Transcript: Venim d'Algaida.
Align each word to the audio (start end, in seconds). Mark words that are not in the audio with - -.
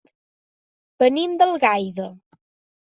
Venim 1.03 1.37
d'Algaida. 1.43 2.13